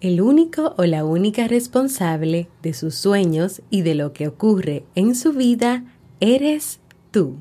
[0.00, 5.16] El único o la única responsable de sus sueños y de lo que ocurre en
[5.16, 5.84] su vida
[6.20, 6.78] eres
[7.10, 7.36] tú.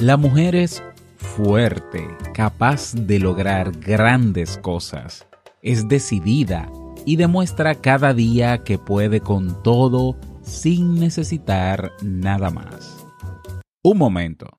[0.00, 0.82] La mujer es
[1.16, 5.28] fuerte, capaz de lograr grandes cosas.
[5.62, 6.68] Es decidida
[7.06, 13.06] y demuestra cada día que puede con todo sin necesitar nada más.
[13.84, 14.58] Un momento.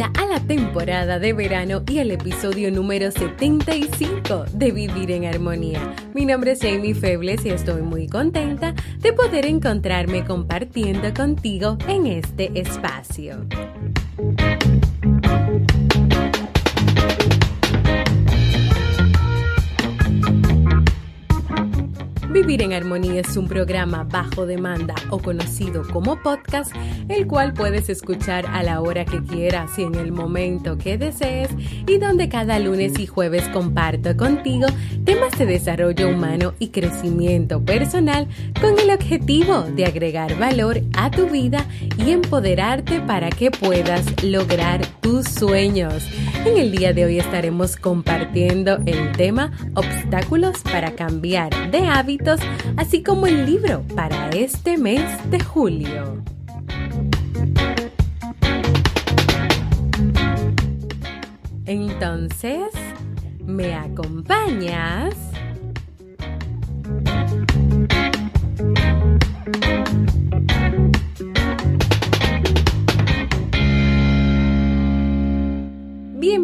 [0.00, 5.94] A la temporada de verano y al episodio número 75 de Vivir en Armonía.
[6.14, 12.06] Mi nombre es Jamie Febles y estoy muy contenta de poder encontrarme compartiendo contigo en
[12.06, 13.44] este espacio.
[22.42, 26.74] Vivir en Armonía es un programa bajo demanda o conocido como podcast,
[27.08, 31.50] el cual puedes escuchar a la hora que quieras y en el momento que desees
[31.86, 34.66] y donde cada lunes y jueves comparto contigo
[35.04, 38.26] temas de desarrollo humano y crecimiento personal
[38.60, 41.64] con el objetivo de agregar valor a tu vida
[41.96, 46.08] y empoderarte para que puedas lograr tus sueños.
[46.44, 51.86] En el día de hoy estaremos compartiendo el tema obstáculos para cambiar de
[52.76, 56.22] así como el libro para este mes de julio.
[61.64, 62.70] Entonces,
[63.44, 65.31] ¿me acompañas?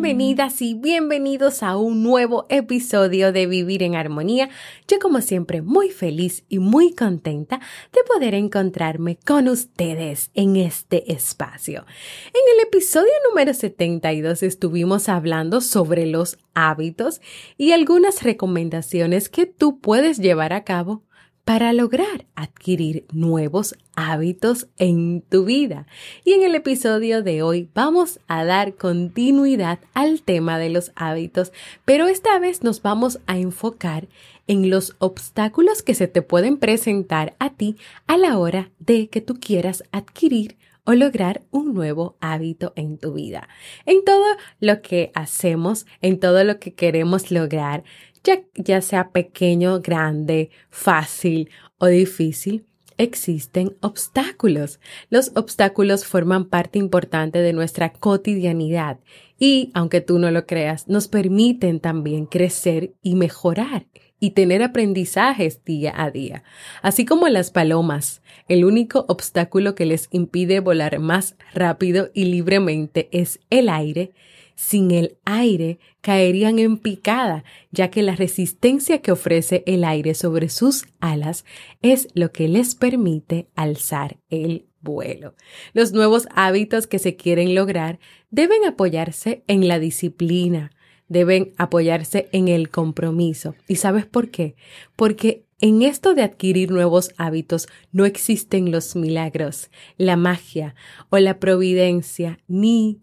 [0.09, 4.49] Bienvenidas y bienvenidos a un nuevo episodio de Vivir en Armonía.
[4.89, 7.61] Yo como siempre muy feliz y muy contenta
[7.93, 11.85] de poder encontrarme con ustedes en este espacio.
[12.29, 17.21] En el episodio número 72 estuvimos hablando sobre los hábitos
[17.59, 21.03] y algunas recomendaciones que tú puedes llevar a cabo
[21.49, 25.87] para lograr adquirir nuevos hábitos en tu vida.
[26.23, 31.53] Y en el episodio de hoy vamos a dar continuidad al tema de los hábitos,
[31.87, 34.09] pero esta vez nos vamos a enfocar
[34.47, 37.77] en los obstáculos que se te pueden presentar a ti
[38.07, 43.13] a la hora de que tú quieras adquirir o lograr un nuevo hábito en tu
[43.13, 43.47] vida.
[43.85, 44.25] En todo
[44.59, 47.85] lo que hacemos, en todo lo que queremos lograr,
[48.23, 52.65] ya, sea pequeño, grande, fácil o difícil,
[52.97, 54.81] existen obstáculos.
[55.09, 58.99] Los obstáculos forman parte importante de nuestra cotidianidad
[59.39, 63.87] y, aunque tú no lo creas, nos permiten también crecer y mejorar
[64.21, 66.43] y tener aprendizajes día a día.
[66.83, 73.09] Así como las palomas, el único obstáculo que les impide volar más rápido y libremente
[73.13, 74.13] es el aire,
[74.59, 80.49] sin el aire caerían en picada, ya que la resistencia que ofrece el aire sobre
[80.49, 81.45] sus alas
[81.81, 85.37] es lo que les permite alzar el vuelo.
[85.75, 88.01] Los nuevos hábitos que se quieren lograr
[88.33, 90.73] deben apoyarse en la disciplina,
[91.07, 93.55] deben apoyarse en el compromiso.
[93.69, 94.57] ¿Y sabes por qué?
[94.97, 100.75] Porque en esto de adquirir nuevos hábitos no existen los milagros, la magia
[101.11, 102.99] o la providencia, ni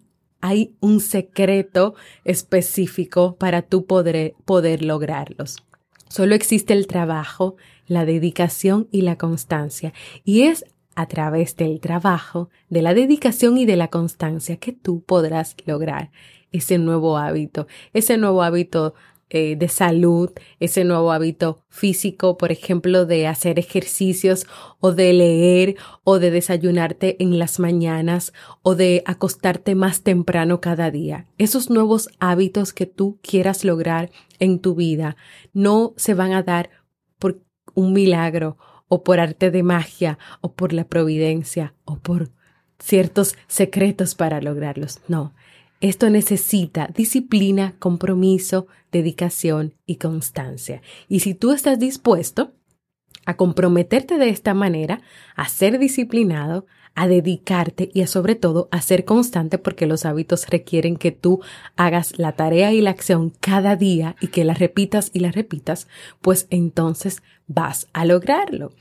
[0.46, 5.64] hay un secreto específico para tú poder, poder lograrlos.
[6.08, 7.56] Solo existe el trabajo,
[7.88, 9.92] la dedicación y la constancia.
[10.24, 10.64] Y es
[10.96, 16.12] a través del trabajo, de la dedicación y de la constancia que tú podrás lograr
[16.52, 18.94] ese nuevo hábito, ese nuevo hábito
[19.32, 20.30] eh, de salud,
[20.60, 24.46] ese nuevo hábito físico, por ejemplo, de hacer ejercicios
[24.80, 30.92] o de leer o de desayunarte en las mañanas o de acostarte más temprano cada
[30.92, 31.26] día.
[31.40, 35.18] Esos nuevos hábitos que tú quieras lograr en tu vida
[35.54, 36.70] no se van a dar
[37.18, 37.42] por
[37.74, 38.58] un milagro
[38.88, 42.30] o por arte de magia o por la providencia o por
[42.80, 45.00] ciertos secretos para lograrlos.
[45.08, 45.34] No,
[45.82, 50.82] esto necesita disciplina, compromiso, dedicación y constancia.
[51.08, 52.54] Y si tú estás dispuesto
[53.26, 55.02] a comprometerte de esta manera,
[55.36, 60.48] a ser disciplinado, a dedicarte y a sobre todo a ser constante porque los hábitos
[60.48, 61.42] requieren que tú
[61.76, 65.88] hagas la tarea y la acción cada día y que la repitas y la repitas,
[66.22, 68.72] pues entonces vas a lograrlo.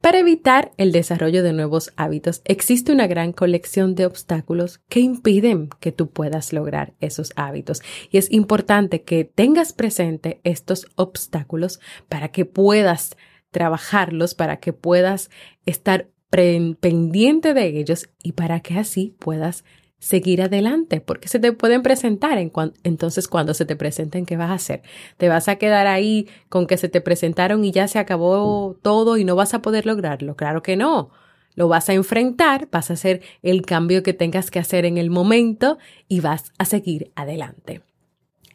[0.00, 5.70] Para evitar el desarrollo de nuevos hábitos, existe una gran colección de obstáculos que impiden
[5.80, 7.82] que tú puedas lograr esos hábitos.
[8.10, 13.16] Y es importante que tengas presente estos obstáculos para que puedas
[13.50, 15.30] trabajarlos, para que puedas
[15.64, 19.64] estar pendiente de ellos y para que así puedas
[19.98, 22.38] seguir adelante, porque se te pueden presentar.
[22.38, 22.50] En
[22.82, 24.82] entonces, cuando se te presenten, ¿qué vas a hacer?
[25.18, 29.18] ¿Te vas a quedar ahí con que se te presentaron y ya se acabó todo
[29.18, 30.36] y no vas a poder lograrlo?
[30.36, 31.10] Claro que no.
[31.54, 35.10] Lo vas a enfrentar, vas a hacer el cambio que tengas que hacer en el
[35.10, 35.78] momento
[36.08, 37.82] y vas a seguir adelante.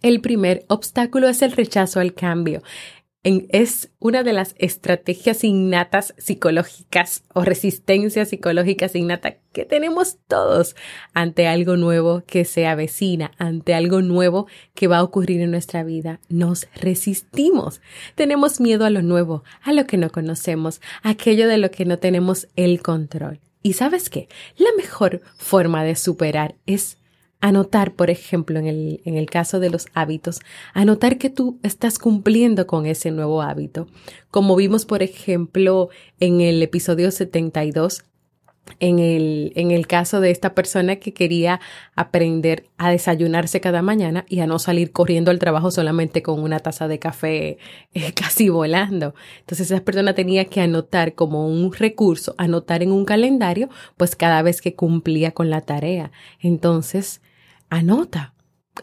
[0.01, 2.61] El primer obstáculo es el rechazo al cambio
[3.25, 10.75] es una de las estrategias innatas psicológicas o resistencias psicológicas innatas que tenemos todos
[11.13, 14.45] ante algo nuevo que se avecina, ante algo nuevo
[14.75, 16.19] que va a ocurrir en nuestra vida.
[16.29, 17.81] Nos resistimos.
[18.13, 21.85] Tenemos miedo a lo nuevo, a lo que no conocemos, a aquello de lo que
[21.85, 23.39] no tenemos el control.
[23.63, 24.29] ¿Y sabes qué?
[24.57, 26.99] La mejor forma de superar es
[27.45, 30.39] anotar, por ejemplo, en el, en el caso de los hábitos,
[30.73, 33.85] anotar que tú estás cumpliendo con ese nuevo hábito.
[34.31, 35.89] Como vimos, por ejemplo,
[36.19, 38.03] en el episodio 72,
[38.79, 41.59] en el, en el caso de esta persona que quería
[41.95, 46.59] aprender a desayunarse cada mañana y a no salir corriendo al trabajo solamente con una
[46.59, 47.59] taza de café
[47.93, 49.13] eh, casi volando.
[49.41, 54.41] Entonces esa persona tenía que anotar como un recurso, anotar en un calendario, pues cada
[54.41, 56.11] vez que cumplía con la tarea.
[56.39, 57.21] Entonces,
[57.75, 58.33] anota.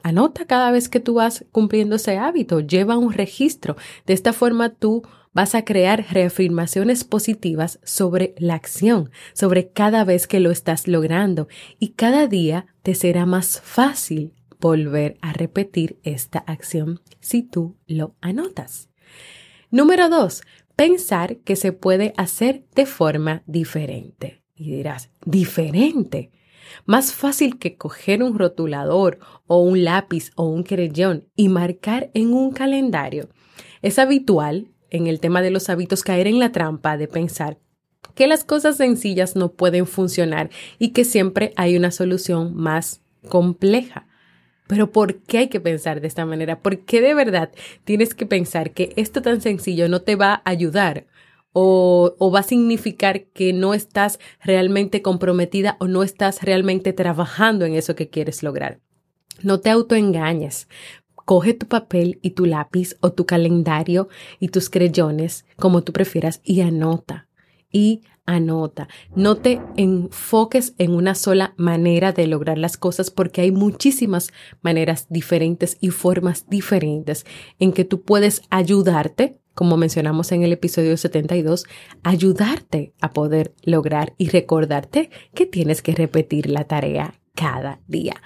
[0.03, 3.77] Anota cada vez que tú vas cumpliendo ese hábito, lleva un registro.
[4.07, 5.03] De esta forma tú
[5.33, 11.49] vas a crear reafirmaciones positivas sobre la acción, sobre cada vez que lo estás logrando
[11.79, 18.15] y cada día te será más fácil volver a repetir esta acción si tú lo
[18.21, 18.89] anotas.
[19.71, 20.43] Número dos,
[20.77, 24.43] pensar que se puede hacer de forma diferente.
[24.55, 26.31] Y dirás, diferente.
[26.87, 32.33] Más fácil que coger un rotulador o un lápiz o un creyón y marcar en
[32.33, 33.29] un calendario.
[33.83, 37.59] Es habitual en el tema de los hábitos caer en la trampa de pensar
[38.15, 44.07] que las cosas sencillas no pueden funcionar y que siempre hay una solución más compleja.
[44.67, 46.61] Pero ¿por qué hay que pensar de esta manera?
[46.61, 47.51] ¿Por qué de verdad
[47.85, 51.07] tienes que pensar que esto tan sencillo no te va a ayudar
[51.53, 57.65] o, o, va a significar que no estás realmente comprometida o no estás realmente trabajando
[57.65, 58.81] en eso que quieres lograr.
[59.43, 60.69] No te autoengañes.
[61.25, 64.09] Coge tu papel y tu lápiz o tu calendario
[64.41, 67.29] y tus creyones, como tú prefieras, y anota.
[67.71, 68.89] Y anota.
[69.15, 74.33] No te enfoques en una sola manera de lograr las cosas porque hay muchísimas
[74.63, 77.25] maneras diferentes y formas diferentes
[77.59, 81.67] en que tú puedes ayudarte como mencionamos en el episodio 72,
[82.03, 88.23] ayudarte a poder lograr y recordarte que tienes que repetir la tarea cada día.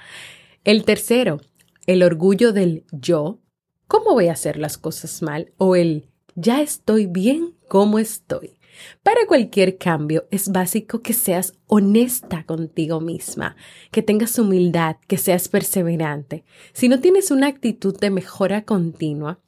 [0.65, 1.41] El tercero,
[1.87, 3.41] el orgullo del yo.
[3.87, 5.53] ¿Cómo voy a hacer las cosas mal?
[5.59, 8.59] O el ya estoy bien como estoy.
[9.03, 13.57] Para cualquier cambio es básico que seas honesta contigo misma,
[13.91, 16.45] que tengas humildad, que seas perseverante.
[16.73, 19.41] Si no tienes una actitud de mejora continua,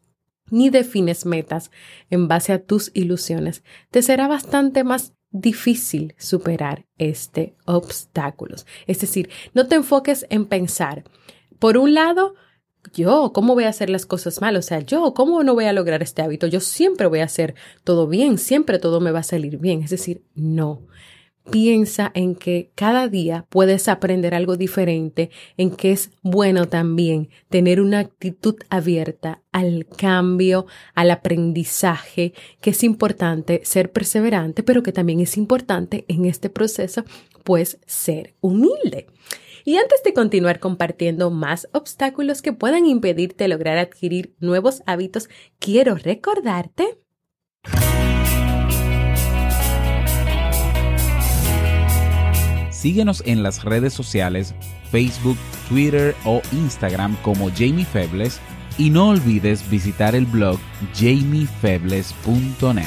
[0.51, 1.71] ni defines metas
[2.11, 8.57] en base a tus ilusiones, te será bastante más difícil superar este obstáculo.
[8.87, 11.05] Es decir, no te enfoques en pensar,
[11.59, 12.35] por un lado,
[12.95, 14.57] yo, ¿cómo voy a hacer las cosas mal?
[14.57, 16.47] O sea, yo, ¿cómo no voy a lograr este hábito?
[16.47, 19.83] Yo siempre voy a hacer todo bien, siempre todo me va a salir bien.
[19.83, 20.83] Es decir, no.
[21.51, 27.81] Piensa en que cada día puedes aprender algo diferente, en que es bueno también tener
[27.81, 35.21] una actitud abierta al cambio, al aprendizaje, que es importante ser perseverante, pero que también
[35.21, 37.05] es importante en este proceso,
[37.45, 39.07] pues ser humilde.
[39.65, 45.29] Y antes de continuar compartiendo más obstáculos que puedan impedirte lograr adquirir nuevos hábitos,
[45.59, 46.99] quiero recordarte
[52.79, 54.55] Síguenos en las redes sociales,
[54.93, 55.37] Facebook,
[55.69, 58.39] Twitter o Instagram como Jamie Febles
[58.79, 60.61] y no olvides visitar el blog
[60.95, 62.87] jamiefebles.net.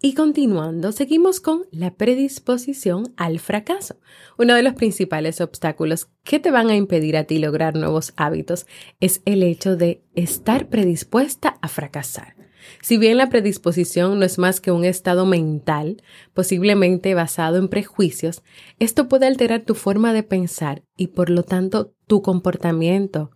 [0.00, 3.96] Y continuando, seguimos con la predisposición al fracaso.
[4.38, 8.68] Uno de los principales obstáculos que te van a impedir a ti lograr nuevos hábitos
[9.00, 12.41] es el hecho de estar predispuesta a fracasar.
[12.80, 16.02] Si bien la predisposición no es más que un estado mental,
[16.34, 18.42] posiblemente basado en prejuicios,
[18.78, 23.30] esto puede alterar tu forma de pensar y por lo tanto tu comportamiento,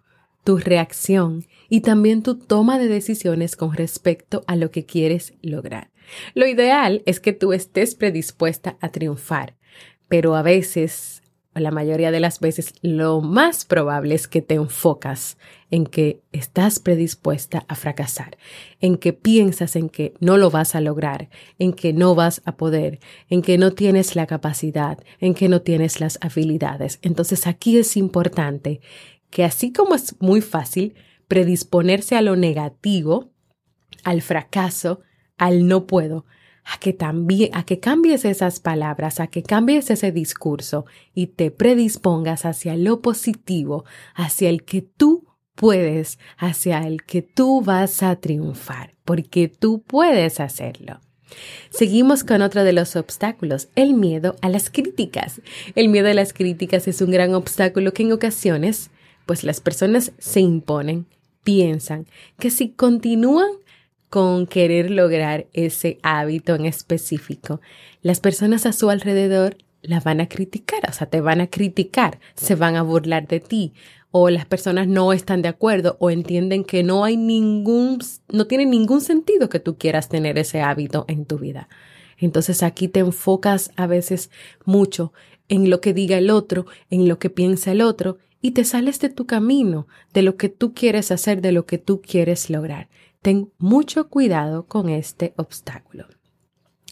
[0.44, 5.90] tu reacción y también tu toma de decisiones con respecto a lo que quieres lograr.
[6.34, 9.56] Lo ideal es que tú estés predispuesta a triunfar,
[10.08, 11.22] pero a veces,
[11.60, 15.38] la mayoría de las veces, lo más probable es que te enfocas
[15.70, 18.36] en que estás predispuesta a fracasar,
[18.80, 22.56] en que piensas en que no lo vas a lograr, en que no vas a
[22.56, 26.98] poder, en que no tienes la capacidad, en que no tienes las habilidades.
[27.02, 28.80] Entonces aquí es importante
[29.30, 30.94] que así como es muy fácil
[31.28, 33.30] predisponerse a lo negativo,
[34.04, 35.00] al fracaso,
[35.36, 36.24] al no puedo,
[36.66, 41.50] a que también, a que cambies esas palabras, a que cambies ese discurso y te
[41.50, 48.16] predispongas hacia lo positivo, hacia el que tú puedes, hacia el que tú vas a
[48.16, 51.00] triunfar, porque tú puedes hacerlo.
[51.70, 55.40] Seguimos con otro de los obstáculos, el miedo a las críticas.
[55.74, 58.90] El miedo a las críticas es un gran obstáculo que en ocasiones
[59.24, 61.06] pues las personas se imponen,
[61.42, 62.06] piensan
[62.38, 63.48] que si continúan
[64.08, 67.60] con querer lograr ese hábito en específico,
[68.02, 72.18] las personas a su alrededor la van a criticar, o sea, te van a criticar,
[72.34, 73.72] se van a burlar de ti,
[74.10, 77.98] o las personas no están de acuerdo o entienden que no hay ningún,
[78.32, 81.68] no tiene ningún sentido que tú quieras tener ese hábito en tu vida.
[82.18, 84.30] Entonces aquí te enfocas a veces
[84.64, 85.12] mucho
[85.48, 89.00] en lo que diga el otro, en lo que piensa el otro, y te sales
[89.00, 92.88] de tu camino, de lo que tú quieres hacer, de lo que tú quieres lograr.
[93.26, 96.06] Ten mucho cuidado con este obstáculo.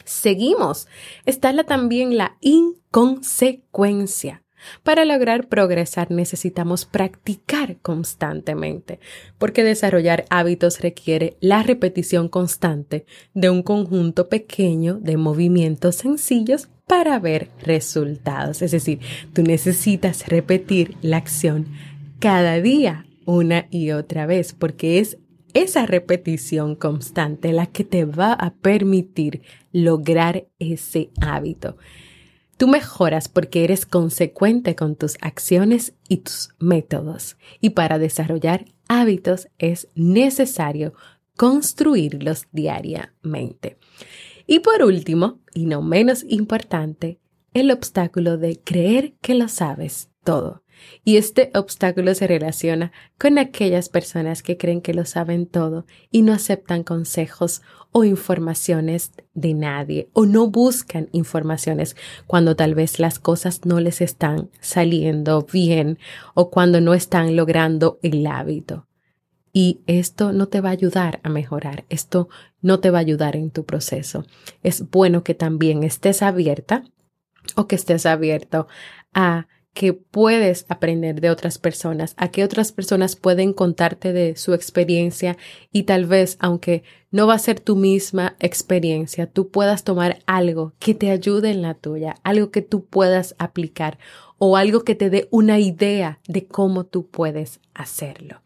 [0.04, 0.88] Seguimos.
[1.26, 4.42] Está la, también la inconsecuencia.
[4.82, 8.98] Para lograr progresar necesitamos practicar constantemente,
[9.38, 17.20] porque desarrollar hábitos requiere la repetición constante de un conjunto pequeño de movimientos sencillos para
[17.20, 18.60] ver resultados.
[18.60, 18.98] Es decir,
[19.32, 21.68] tú necesitas repetir la acción
[22.18, 25.16] cada día una y otra vez porque es
[25.54, 29.42] esa repetición constante la que te va a permitir
[29.72, 31.76] lograr ese hábito.
[32.56, 37.36] Tú mejoras porque eres consecuente con tus acciones y tus métodos.
[37.60, 40.94] Y para desarrollar hábitos es necesario
[41.36, 43.78] construirlos diariamente.
[44.46, 47.18] Y por último, y no menos importante,
[47.54, 50.63] el obstáculo de creer que lo sabes todo.
[51.04, 56.22] Y este obstáculo se relaciona con aquellas personas que creen que lo saben todo y
[56.22, 57.62] no aceptan consejos
[57.92, 64.00] o informaciones de nadie o no buscan informaciones cuando tal vez las cosas no les
[64.00, 65.98] están saliendo bien
[66.34, 68.88] o cuando no están logrando el hábito.
[69.52, 72.28] Y esto no te va a ayudar a mejorar, esto
[72.60, 74.24] no te va a ayudar en tu proceso.
[74.64, 76.82] Es bueno que también estés abierta
[77.54, 78.66] o que estés abierto
[79.12, 84.54] a que puedes aprender de otras personas, a que otras personas pueden contarte de su
[84.54, 85.36] experiencia
[85.72, 90.74] y tal vez, aunque no va a ser tu misma experiencia, tú puedas tomar algo
[90.78, 93.98] que te ayude en la tuya, algo que tú puedas aplicar
[94.38, 98.42] o algo que te dé una idea de cómo tú puedes hacerlo.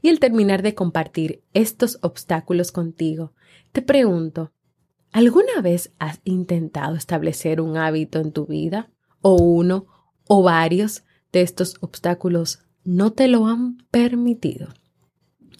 [0.00, 3.32] Y al terminar de compartir estos obstáculos contigo,
[3.72, 4.52] te pregunto,
[5.10, 8.90] ¿alguna vez has intentado establecer un hábito en tu vida?
[9.20, 9.97] ¿O uno
[10.28, 14.68] o varios de estos obstáculos no te lo han permitido?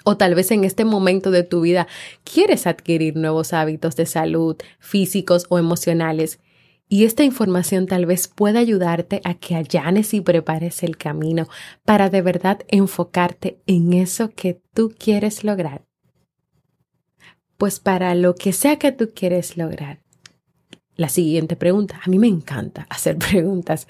[0.05, 1.89] O tal vez en este momento de tu vida
[2.25, 6.39] quieres adquirir nuevos hábitos de salud, físicos o emocionales,
[6.89, 11.47] y esta información tal vez pueda ayudarte a que allanes y prepares el camino
[11.85, 15.85] para de verdad enfocarte en eso que tú quieres lograr.
[17.59, 20.01] Pues para lo que sea que tú quieres lograr,
[20.97, 23.87] la siguiente pregunta, a mí me encanta hacer preguntas.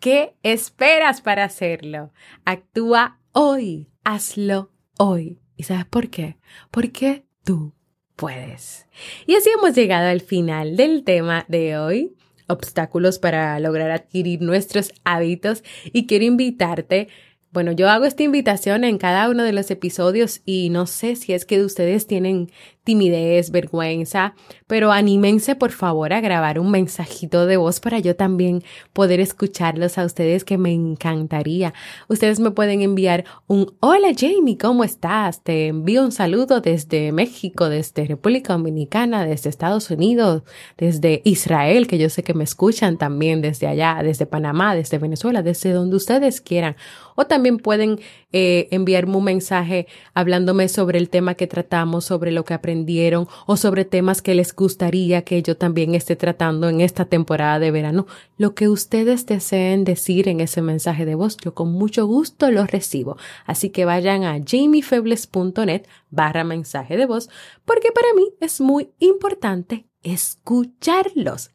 [0.00, 2.12] ¿Qué esperas para hacerlo?
[2.44, 5.40] Actúa hoy, hazlo hoy.
[5.56, 6.36] ¿Y sabes por qué?
[6.70, 7.74] Porque tú
[8.14, 8.86] puedes.
[9.26, 12.14] Y así hemos llegado al final del tema de hoy
[12.46, 17.08] obstáculos para lograr adquirir nuestros hábitos y quiero invitarte
[17.50, 21.32] bueno, yo hago esta invitación en cada uno de los episodios y no sé si
[21.32, 22.50] es que ustedes tienen,
[22.88, 24.34] timidez, vergüenza,
[24.66, 28.62] pero anímense por favor a grabar un mensajito de voz para yo también
[28.94, 31.74] poder escucharlos a ustedes que me encantaría.
[32.08, 35.44] Ustedes me pueden enviar un hola Jamie, ¿cómo estás?
[35.44, 40.44] Te envío un saludo desde México, desde República Dominicana, desde Estados Unidos,
[40.78, 45.42] desde Israel, que yo sé que me escuchan también desde allá, desde Panamá, desde Venezuela,
[45.42, 46.74] desde donde ustedes quieran.
[47.16, 48.00] O también pueden
[48.32, 53.56] eh, enviarme un mensaje hablándome sobre el tema que tratamos, sobre lo que aprendieron o
[53.56, 58.06] sobre temas que les gustaría que yo también esté tratando en esta temporada de verano.
[58.36, 62.66] Lo que ustedes deseen decir en ese mensaje de voz, yo con mucho gusto lo
[62.66, 63.16] recibo.
[63.46, 67.28] Así que vayan a jamiefebles.net barra mensaje de voz
[67.64, 71.50] porque para mí es muy importante escucharlos.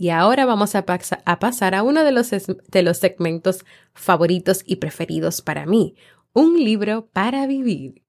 [0.00, 5.42] Y ahora vamos a, pasar a uno de los, de los segmentos favoritos y preferidos
[5.42, 5.94] para mí,
[6.32, 8.02] un libro para vivir.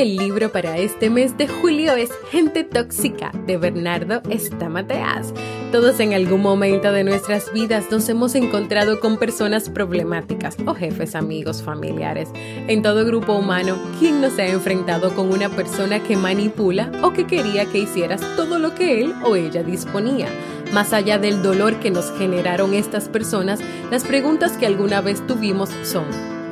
[0.00, 5.34] El libro para este mes de julio es Gente Tóxica de Bernardo Estamateas.
[5.72, 11.14] Todos en algún momento de nuestras vidas nos hemos encontrado con personas problemáticas o jefes,
[11.14, 12.30] amigos, familiares.
[12.34, 17.12] En todo grupo humano, ¿quién no se ha enfrentado con una persona que manipula o
[17.12, 20.28] que quería que hicieras todo lo que él o ella disponía?
[20.72, 25.68] Más allá del dolor que nos generaron estas personas, las preguntas que alguna vez tuvimos
[25.82, 26.06] son,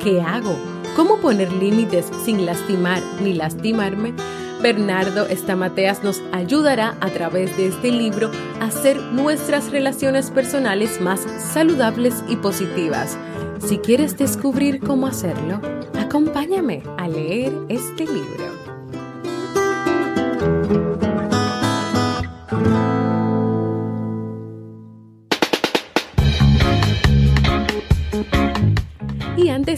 [0.04, 0.77] ¿qué hago?
[0.96, 4.14] ¿Cómo poner límites sin lastimar ni lastimarme?
[4.62, 8.30] Bernardo Estamateas nos ayudará a través de este libro
[8.60, 13.16] a hacer nuestras relaciones personales más saludables y positivas.
[13.60, 15.60] Si quieres descubrir cómo hacerlo,
[15.98, 18.67] acompáñame a leer este libro.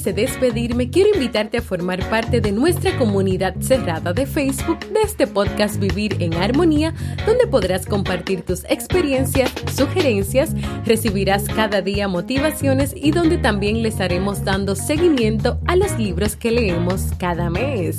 [0.05, 5.79] Despedirme, quiero invitarte a formar parte de nuestra comunidad cerrada de Facebook de este podcast
[5.79, 6.95] Vivir en Armonía,
[7.27, 10.55] donde podrás compartir tus experiencias, sugerencias,
[10.87, 16.51] recibirás cada día motivaciones y donde también les haremos dando seguimiento a los libros que
[16.51, 17.97] leemos cada mes.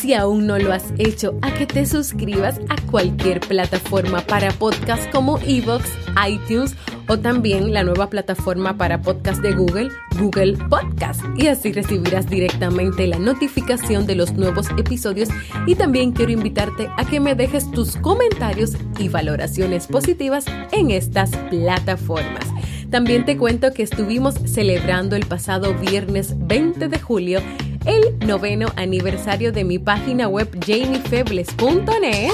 [0.00, 5.10] Si aún no lo has hecho, a que te suscribas a cualquier plataforma para podcast
[5.10, 5.90] como Evox,
[6.28, 6.76] iTunes
[7.08, 11.20] o también la nueva plataforma para podcast de Google, Google Podcast.
[11.36, 15.28] Y así recibirás directamente la notificación de los nuevos episodios
[15.66, 21.30] y también quiero invitarte a que me dejes tus comentarios y valoraciones positivas en estas
[21.50, 22.46] plataformas.
[22.90, 27.40] También te cuento que estuvimos celebrando el pasado viernes 20 de julio
[27.86, 32.32] el noveno aniversario de mi página web jamiefebles.net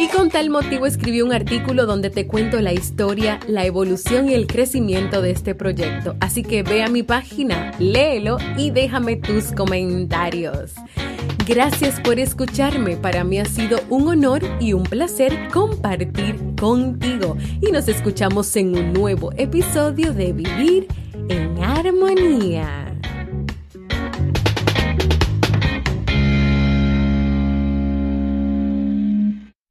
[0.00, 4.34] y con tal motivo escribí un artículo donde te cuento la historia, la evolución y
[4.34, 6.16] el crecimiento de este proyecto.
[6.20, 10.72] Así que ve a mi página, léelo y déjame tus comentarios.
[11.46, 12.96] Gracias por escucharme.
[12.96, 17.36] Para mí ha sido un honor y un placer compartir contigo.
[17.60, 20.88] Y nos escuchamos en un nuevo episodio de Vivir
[21.28, 22.89] en Armonía.